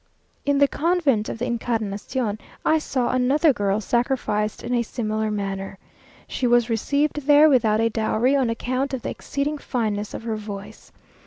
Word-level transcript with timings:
In 0.47 0.57
the 0.57 0.67
Convent 0.67 1.29
of 1.29 1.37
the 1.37 1.45
Incarnation, 1.45 2.39
I 2.65 2.79
saw 2.79 3.11
another 3.11 3.53
girl 3.53 3.79
sacrificed 3.79 4.63
in 4.63 4.73
a 4.73 4.81
similar 4.81 5.29
manner. 5.29 5.77
She 6.27 6.47
was 6.47 6.71
received 6.71 7.27
there 7.27 7.47
without 7.47 7.79
a 7.79 7.89
dowry, 7.91 8.35
on 8.35 8.49
account 8.49 8.95
of 8.95 9.03
the 9.03 9.11
exceeding 9.11 9.59
fineness 9.59 10.15
of 10.15 10.23
her 10.23 10.37
voice. 10.37 10.91